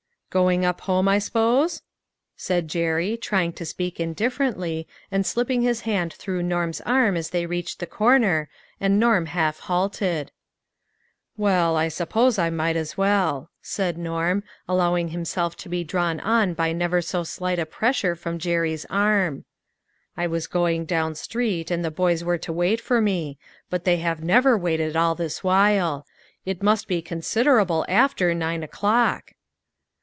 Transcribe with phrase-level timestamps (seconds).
[0.41, 1.81] "Going up home, I s'pose?"
[2.37, 7.31] said Jerry, try ing to speak indifferently, and slipping his hand through Norm's arm as
[7.31, 8.47] they reached the corner,
[8.79, 10.31] and Norm half halted.
[11.35, 16.53] "Well, I suppose I might as well," Norm said, allowing himself to be drawn on
[16.53, 19.43] by never BO slight a pressure from Jerry's arm."
[20.15, 23.37] I was going down street, and the boys were to wait for me;
[23.69, 26.05] but they have never waited all this while;
[26.45, 29.33] it must be considerable after nine o'clock."